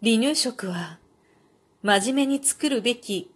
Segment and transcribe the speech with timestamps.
[0.00, 1.00] 離乳食は
[1.82, 3.32] 真面目に作るべき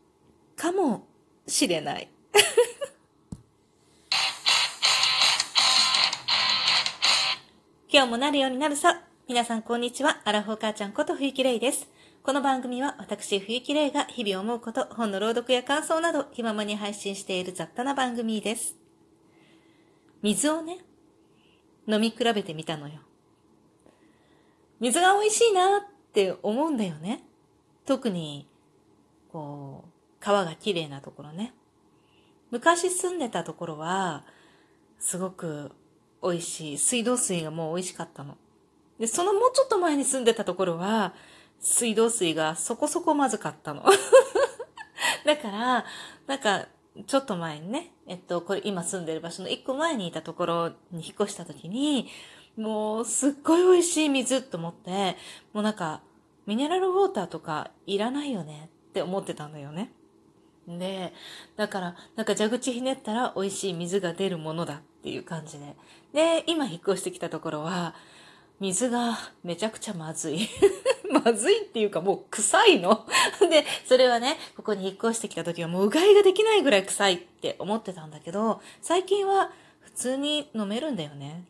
[0.54, 1.08] かも
[1.44, 2.08] しれない。
[7.92, 9.02] 今日もなるようになるさ。
[9.26, 10.20] 皆さんこんにちは。
[10.24, 11.88] アラフォー母ちゃんこと冬木玲です。
[12.22, 18.76] この番組は私冬木玲が日々思うこと、本の朗読や感想など気ままに配信している雑多な番組です。
[20.22, 20.78] 水をね、
[21.88, 23.00] 飲み比べてみたのよ。
[24.78, 27.24] 水が美味しいなって思うんだよね。
[27.86, 28.46] 特に、
[29.32, 29.90] こう、
[30.20, 31.54] 川が綺麗なところね。
[32.50, 34.24] 昔住んでたところは、
[34.98, 35.72] すごく
[36.22, 36.78] 美味しい。
[36.78, 38.36] 水道水がもう美味しかったの。
[38.98, 41.14] で、そのもうちょっと前に住んでたところは、
[41.60, 43.82] 水道水がそこそこまずかったの。
[45.24, 45.84] だから、
[46.26, 46.66] なんか、
[47.06, 52.10] ちょっと前にね、えっと、これ今住んでる場所の一個前にいたところに引っ越した時に、
[52.56, 55.16] もうすっごい美味しい水と思って、
[55.52, 56.02] もうなんか、
[56.46, 59.92] ミネラルウォーターとかいらないよねって思ってたんだよね。
[60.66, 61.12] で、
[61.56, 65.76] だから、なんか蛇口ひねったら美味しい水が出るものだっていう感じで。
[66.12, 67.94] で、今引っ越してきたところは、
[68.60, 70.48] 水がめちゃくちゃまずい。
[71.24, 73.06] まずいっていうかもう臭いの。
[73.50, 81.44] で、それはね、ここに引っ越してきた時はもううがいができないぐらい臭いって思ってたんだけど、最近は普通に飲めるんだよね。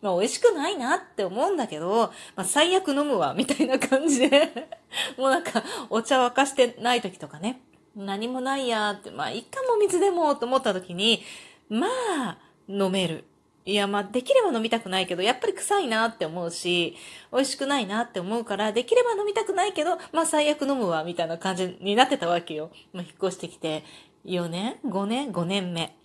[0.00, 4.70] まあ美味しくないなって思うんだけど、まあ最悪飲むわ、みたいな感じで
[5.16, 7.60] もうなんかお茶沸かしてない時とかね、
[7.96, 11.22] 何もないやって、まあ一貫も水でもと思った時に、
[11.68, 13.24] まあ飲める。
[13.68, 16.96] いや、まあ、できれば飲みたくないけど、やっぱり臭いなって思うし、
[17.30, 22.70] 美味しくないなって思うから、できれば飲みたくないけど、まあ、最悪飲むわ、みたいな感じになってたわけよ。
[22.94, 23.84] まあ、引っ越してきて、
[24.24, 25.97] 4年 ?5 年 ?5 年目。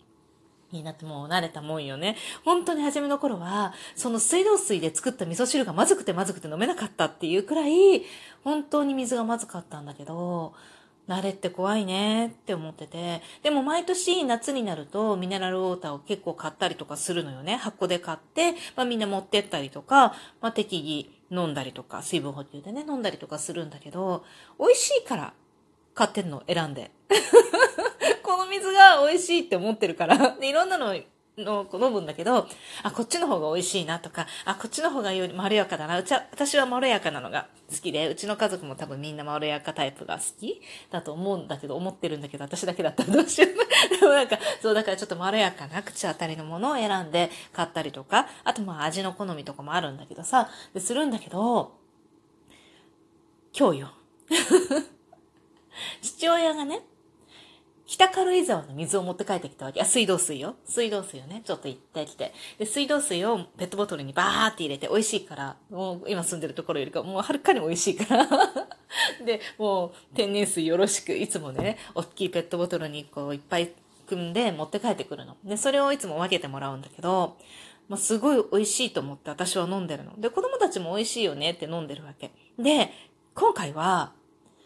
[0.74, 2.18] になってもう慣れたもんよね。
[2.44, 8.04] 本当に初めの頃は、その水道水で作った味噌汁がまずくてまずくて飲めなかったっていうくらい、
[8.44, 10.54] 本当に水がまずかったんだけど、
[11.08, 13.22] 慣れって怖いねって思ってて。
[13.42, 17.58] でも毎年夏になるとミネラルウォーターを結構買ったりとかするのよね。
[17.58, 20.78] 箱で買って、まあみんな持ってったりとか、まあ適
[21.30, 24.24] 宜飲んだりとか、水分補給でね、飲んだりとかするんだけど、
[24.60, 25.34] 美味しいから
[25.94, 26.92] 買ってんの選んで。
[28.34, 30.32] この水が美味しいって思ってるから。
[30.42, 30.96] で、いろんなの
[31.38, 32.48] の飲むんだけど、
[32.82, 36.00] あ、こっちの方が美味しいなとか、あ、こっちの方がよりまろやかだな。
[36.00, 43.54] うちは、私はまろやかなのが好きで、うちの家族も多分みんなまろやかタイプが好きだと思うんだけど、思ってるんだけど、私だけだったら どうしよう。
[44.00, 51.78] でもなんか、そうだからちょっとまろやかな口当たりのものを選んで買ったりとか、あとまあ味の好みとかもあるんだけどさ、でするんだけど、
[53.56, 53.92] 今日よ。
[56.02, 56.82] 父親がね、
[57.94, 59.80] 北軽井沢の水を持って帰ってきたわけ。
[59.80, 60.56] あ、水道水よ。
[60.66, 62.34] 水道水をね、ちょっと行ってきて。
[62.58, 68.28] で、水道水をペットボトルにバーって入れて美味しいから、もう今住んでるところよりかもうはるかに美味しいから。
[69.24, 73.72] で、もう天然水よろしく、いつもね、大きいペットボトルにこういっぱい
[74.08, 75.38] 組んで持って帰ってくるの。
[75.44, 77.38] で、それをいつも分けてもらうんだけど、
[77.90, 80.20] まあ、すごい美味しいと思って私は飲んでるの。
[80.20, 82.32] で、子供たちも美味しいよねって飲んでるわけ。
[82.58, 82.90] で、
[83.36, 84.14] 今回は、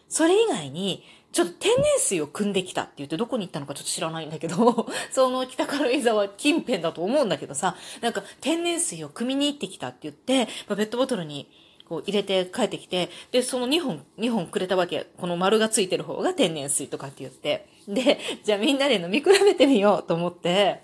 [0.08, 11.48] それ以外に、ちょっと天然水を汲んできたって言ってどこに行ったのかちょっと知らないんだけど、 その北軽井沢近辺だと思うんだけどさ、なんか天然水を汲みに行ってきたって言って、まあ、ペットボトルに
[11.88, 15.06] こう入れて帰ってきて、で、その2本、2本くれたわけ。
[15.18, 17.66] この丸がついてる方が天然水とかって言って。
[17.88, 20.82] で、じゃあみんなで飲み比べてみようと思って、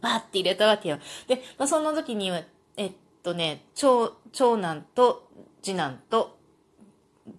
[0.00, 0.98] バーって入れたわけよ。
[1.26, 2.42] で、まあ、その時には、
[2.76, 2.92] えっ
[3.22, 5.28] とね、長、長男と
[5.62, 6.38] 次男と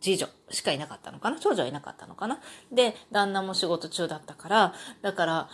[0.01, 1.39] 次女しかいなかったのかな？
[1.39, 2.39] 長女はいなかったのかな？
[2.71, 5.49] で、旦那も仕事中だったから、だから、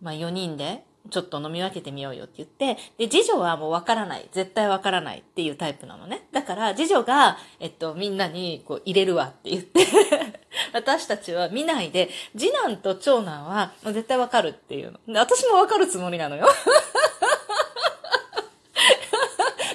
[0.00, 4.28] まあ4人で、ちょっと飲み分けてみようよって言って、で、次女はもうわからない。
[4.32, 6.28] 絶対わからないっていうタイプなのね。
[6.30, 9.84] だから、次女が、えっと、みんなにこう入れるわって言って
[10.72, 12.08] 私たちは見ないで、
[12.38, 15.00] 次男と長男は絶対わかるっていうの。
[15.12, 16.46] で、私もわかるつもりなのよ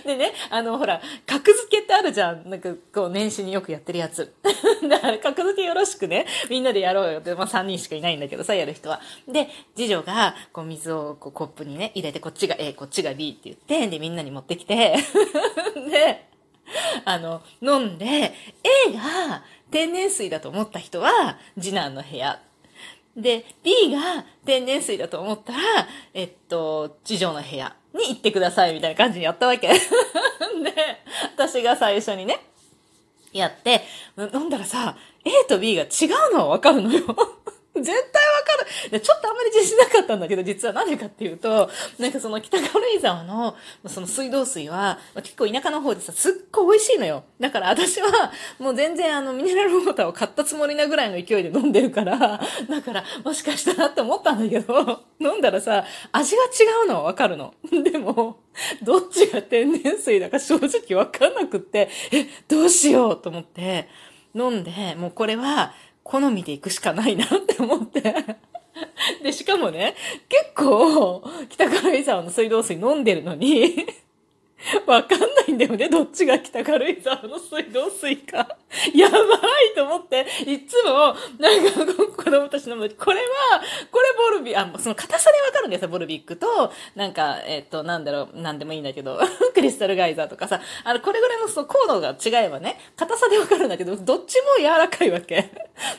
[0.07, 2.49] でね、あの、ほら、格付けってあるじゃん。
[2.49, 4.33] なんか、こう、年始によくやってるやつ。
[4.89, 9.01] だから、格付けよろしくね、みんなでやろうよって、まあ3人しかいないんだけどさ、やる人は。
[9.27, 14.95] で、次女が、こう、水をこうコップにね、入れて、こっちが A、こっちが B って言って、で、みんなに持ってきて、
[15.91, 16.25] で、
[17.03, 18.05] あの、飲んで、
[18.85, 22.41] A が天然水だと思った人は、次男の部屋。
[23.17, 25.59] で、B が天然水だと思ったら、
[26.13, 27.75] えっと、次女の部屋。
[27.97, 29.67] に行ってくださいみたいな感じにやったわけ。
[29.69, 29.77] で、
[31.35, 32.39] 私が最初にね、
[33.33, 33.81] やって、
[34.17, 34.95] 飲んだらさ、
[35.25, 37.03] A と B が違うのはわかるのよ。
[37.83, 38.99] 絶対わかる。
[38.99, 41.69] ちょっとあんまり自信なかったんだけど、実は何でかっていうと、
[41.99, 43.55] なんかその北軽井沢の、
[43.87, 47.23] その水道水は、結構田舎の方でさ、すっごい美味しいのよ。
[47.39, 52.17] だから私は、もう全然あの、ミネラルウォーターを買ったつもりなぐらいの勢いで飲んでるから、
[52.69, 57.53] だから、もしかしたらって思ったんだけど、飲んだらさ、味が違うのはわかるの。
[57.83, 58.39] でも、
[58.81, 63.87] どっちが天然水だか正直わかんなくって、え、どうしようと思って、
[64.35, 65.73] 飲んで、もうこれは、
[66.07, 68.01] 好みで行くしかないなって思って。
[69.23, 69.95] で、しかもね、
[70.29, 73.85] 結構、北軽井沢の水道水飲んでるのに。
[74.87, 75.87] わかんないんだよね。
[75.87, 78.57] どっちが北軽井沢の水道水か。
[78.93, 79.21] やばい
[79.75, 83.61] と思って、いつも、なんか、子供たちの、これは、
[83.91, 89.19] これボルビあ、その硬さでわかるんですよ、ボルビックと、なんか、えっ、と、なんだろう、なんでもいいんだけど、
[89.53, 95.51] クリスタルガイザーとかさ、あの、これぐらいのその高度が違えばね、硬さでわかるんだけど、どっちも柔らかいわけ。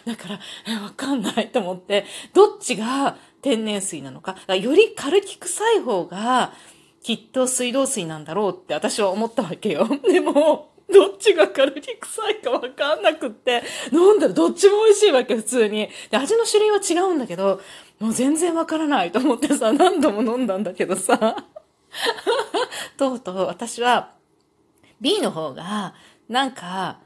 [0.05, 2.05] だから、わかんないと思って、
[2.35, 6.53] どっちが天然水なのか、かより軽き臭い方が、
[7.09, 9.89] きっと水道水なんだろうって私は思ったわけよ。
[10.07, 15.89] でも、どっちがカルディ臭いかわかんなくって、飲んだらどっちも美味しいわけ、普通に。
[16.11, 17.63] で、味の種類は違うんだけど、
[17.99, 21.47] もう全然わからないと思ってさ、何度も飲んだんだけどさ。
[22.99, 24.13] とうとう私は、
[25.01, 25.95] B の方が、
[26.29, 26.99] なんか、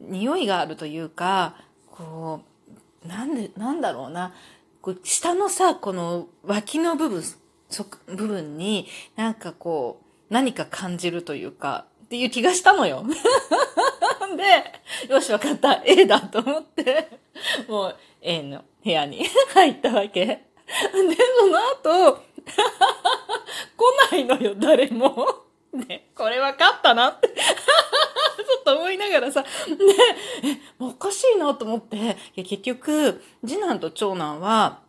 [0.00, 1.56] 匂いがあるというか、
[1.90, 2.40] こ
[3.04, 4.32] う、なんで、なんだろうな。
[4.80, 7.22] こう下のさ、この脇の部分、
[7.72, 8.86] そ部分に
[9.16, 13.04] なんかこう、何か感じるというか、っていう気がしたのよ。
[15.08, 15.82] で、よし、わかった。
[15.84, 17.08] A だと思って、
[17.68, 20.24] もう A の部屋に 入ったわけ。
[20.26, 20.44] で、
[21.38, 22.22] その後、
[23.76, 25.26] 来ないのよ、誰も。
[25.72, 27.34] ね、これ分かったなってちょ
[28.60, 29.48] っと思いながらさ、で、
[30.48, 34.80] え、おかしいなと思って、結局、次男と長男は、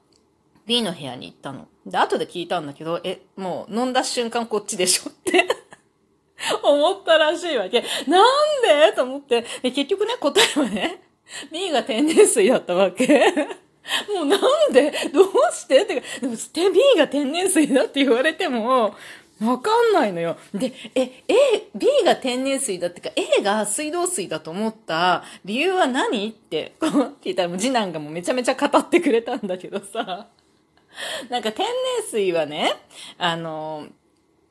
[0.65, 1.67] B の部屋に行ったの。
[1.85, 5.47] で、後で聞いたんだけど、え、もう飲んだ瞬間こっちでしょって
[6.63, 7.83] 思ったらしいわけ。
[8.07, 8.95] なんで？
[8.95, 9.45] と思って。
[9.61, 11.01] で、結局ね、答えはね、
[11.51, 13.07] B が天然水だったわけ。
[14.15, 14.91] もうなんで？
[15.13, 15.81] どうして？
[15.83, 18.95] ってか、でもて B が天然水だって言われても、
[19.41, 20.37] わかんないのよ。
[20.53, 26.29] で、え、A、B が天然水だってか、A が水道水だと思った理由は何？
[26.29, 26.91] って、こう
[27.21, 30.27] 聞いたらもう次男がもうめちゃめちゃ語ってくれたんだけどさ。
[31.29, 31.75] なんか天然
[32.09, 32.73] 水はね、
[33.17, 33.87] あの、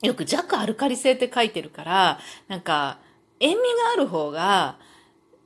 [0.03, 2.19] よく弱アルカリ性って書いてるから、
[2.49, 2.99] なんか、
[3.41, 3.62] 塩味が
[3.94, 4.79] ある方が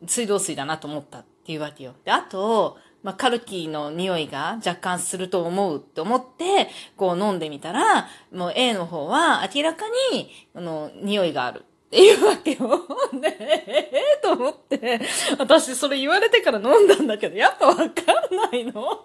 [0.07, 1.95] 水道水だなと思ったっていうわけよ。
[2.05, 11.65] で、あと、まあ、カルキの匂いが若干すると思うって思って、こう飲んでみたら、もう A の方は明らかに、あの、匂いがある。
[11.87, 12.87] っていうわけよ。
[13.21, 15.01] で、ええー、と思って、
[15.39, 19.05] 私それ言われてから飲んだんだけど、やっぱわかんないのどっ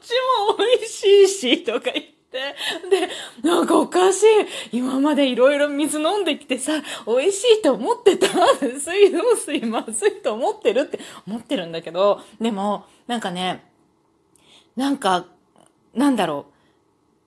[0.00, 0.12] ち
[0.50, 2.10] も美味しいし、とか言って。
[2.90, 3.08] で、
[3.42, 4.22] なんかおかし
[4.70, 4.78] い。
[4.78, 6.72] 今までいろいろ水飲んできてさ、
[7.06, 8.28] 美味しいと思ってた。
[8.58, 13.64] 水道水まずいと思ってるって思ってるんだけど、でも、なんかね、
[14.76, 15.26] なんか、
[15.94, 16.52] なんだろう。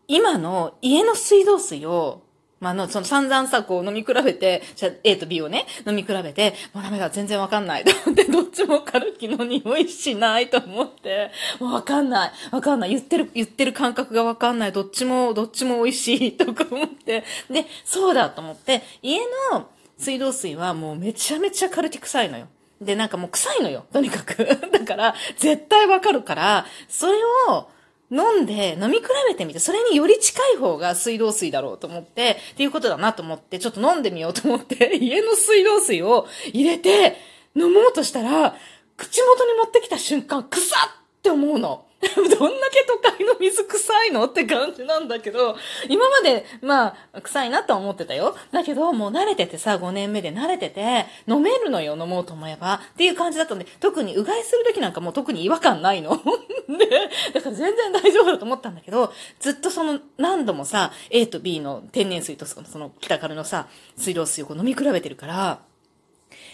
[0.07, 2.21] 今の家の水道水を
[2.63, 7.83] まあの、その散々さ、こう飲み比べて、じゃ A と B をね、飲み比べて、もうダメだ、全然わかんない。
[7.83, 11.29] と思って、どっちもカルキの匂いしないと思って、
[11.59, 12.31] もうわかんない。
[12.51, 12.91] わかんない。
[12.91, 14.71] 言ってる、言ってる感覚がわかんない。
[14.71, 16.37] どっちも、どっちも美味しい。
[16.37, 17.25] とか思って。
[17.51, 19.19] で、そうだと思って、家
[19.51, 22.47] の水道水はもうめちゃめちゃカルキ臭いのよ。
[22.79, 23.85] で、なんかもう臭いのよ。
[23.91, 24.37] とにかく。
[24.71, 27.17] だから、絶対わかるから、それ
[27.49, 27.67] を、
[28.11, 37.17] 飲んで飲み比べてみて、それにより近い方が水道水だろうと思って、っていうことだなと思って、ちょっと飲んでみようと思って、 家の水道水を入れて
[37.55, 38.55] 飲もうとしたら、
[38.97, 40.75] 口元に持ってきた瞬間、くさ
[41.17, 41.85] って思うの。
[42.15, 42.27] どん
[42.59, 45.55] だけ都会の水臭いのって感じなんだけど、
[45.87, 48.35] 今まで、まあ、臭いなとは思ってたよ。
[48.51, 52.81] だけど、もう慣れててさ、5年目で慣れてて、飲めるのよ、飲もうと思えば。
[52.93, 56.21] っていう感じだったんで、特にうがいするときなんかもう特に違和感ないの。
[56.67, 56.87] で、
[57.33, 65.59] だから全然大丈夫だと思ったんだけど、ずっとその、何度もさ、A と B の天然水とその北からのさ、水道水をこう飲み比べてるから、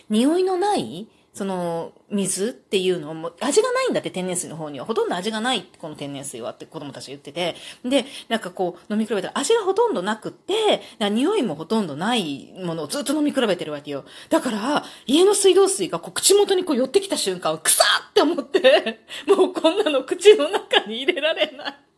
[0.10, 1.08] 匂いのない
[1.39, 4.86] その、水っていうのも、味がないんだって天然水の方には。
[4.86, 7.55] ほとんど味がない、この天然水はって子供たち言ってて。
[7.86, 14.03] で、なんかこう、飲み比べたら味がほとんどなくって、匂いもほとんどないものをずっと飲み比べてるわけよ。
[14.27, 21.88] だから、家の水道水がこう口元にこう寄ってきた瞬間、くさーって思って、もうこんなの口の中に入れられない。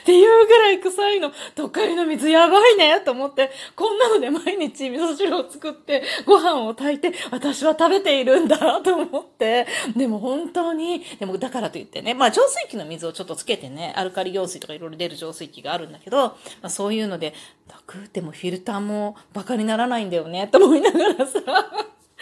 [0.00, 9.66] っていうぐらい臭いの、都会の水やばいねと思って、こんなので毎日味噌汁を作って、ご飯を炊いて、私は食べているんだと思って、
[9.96, 17.32] でも本当に、でもだからといってね、まあ浄水器の水をちょっとつけてね、アルカリ用水とかいろいろ出る浄水器があるんだけど、まあそういうので、
[17.68, 21.40] 炊くてもフィルターもバカにならないんだよね、と思いながらさ、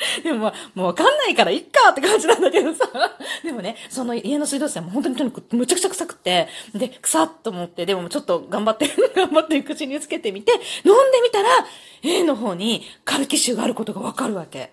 [0.23, 2.89] でも、もうわかんないからいっかって感じなんだけどさ。
[3.43, 10.63] でもね、その家の水道水はもう本当にとにかくむちゃくちゃ臭くて、で、臭っと思って、でもちょっと頑張って、 頑張って口につけてみて、飲ん
[11.13, 11.49] でみたら、
[12.03, 14.73] A の方にカルキ臭があることがわかるわけ。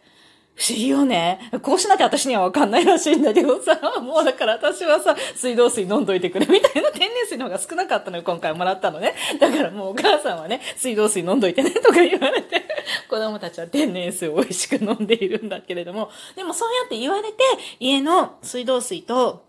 [0.59, 1.39] 不思議よね。
[1.61, 9.15] こうしなきゃ私にはわかんないらしいんだけどさ、 もうだから私はさ、水道水飲んどいてくれみたいな天然水の方が少なかったのよ、今回もらったのね。
[9.39, 12.65] だからもうお母さんはね、水道水飲んどいてね、とか言われて、
[13.09, 17.37] 子供たちは天然水を美味しく飲んでいるんだけれども、でもそうやって言われて、
[17.79, 19.45] 家の水道水と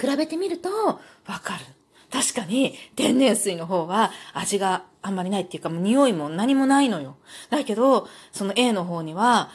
[0.00, 1.00] 比べてみると、わ
[1.42, 1.64] かる。
[2.12, 7.16] 確かに天然水の方は味があんまりないっていうかもう匂いも何もないのよ。
[7.50, 9.50] だけど、その A の方には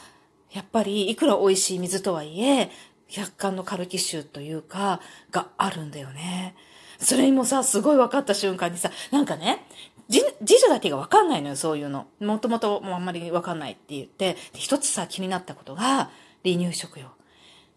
[0.52, 2.70] やっぱりいくら美味しい水とはいえ、
[3.08, 6.54] 百貫のカルキ臭というか、があるんだよね。
[6.98, 9.66] それにもさ、すごい分かった瞬間にさ、なんかね、
[10.08, 12.06] じ次女だけが分かんないのよ、そういうの。
[12.20, 16.10] もともともあんまり分かんないって言って、一つさ、気になったことが、
[16.44, 17.06] 離乳食用。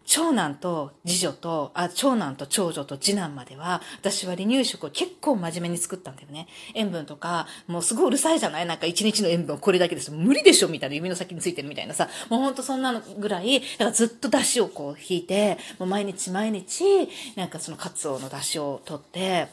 [0.06, 6.46] 長男と次女と、あ、長男と長女と次男までは、私は離乳食を結構真面目に作ったんだよね。
[6.74, 8.66] 塩分とか、もうすごいうるさいじゃない？
[8.66, 10.10] なんか一日の塩分これだけです。
[10.12, 12.08] 無理でしょみたいな指の先についてるみたいなさ。
[12.30, 16.84] もうほんとそんなのぐらい、だからずっと出汁をこう引いて、もう毎日毎日、
[17.34, 19.48] なんかそのカツオの出汁を取って、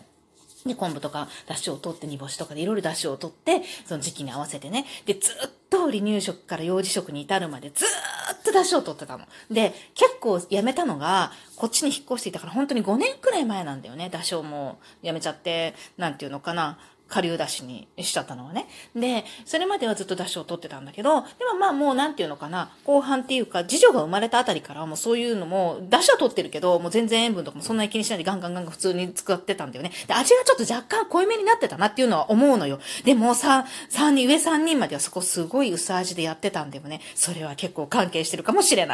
[0.66, 4.86] で、昆布とか、出汁を取って、煮干しとかでいろいろ出汁を取って、その時期に合わせてね。
[5.06, 9.26] で、ずっと離乳食から幼児食に至るまでずっと出汁を取ってたの。
[9.52, 14.10] で、結構やめたのが、こっちに引っ越していたから本当に5年くらい前なんだよね。
[14.10, 16.78] だしをもうやめちゃって、なんていうのかな。
[17.08, 18.68] 下流出しにしちゃったのはね。
[18.96, 29.92] で、それまではずっと出汁を取ってたんだけど、でもまあもうなんていうのかな、後半っていうか、次女が生まれたあたりからもうそういうのも、出汁は取ってるけど、もう全然塩分とかもそんなに気にしないでガンガンガンガン普通に使ってたんだよね。
[30.08, 32.80] で、味がちょっと若干濃いめになってたなっていうのは思うのよ。
[33.04, 37.02] でもさ、3人、上3人まではそこすごい薄味でやってたんだよね。
[37.16, 38.92] それは結構関係してるかもしれない。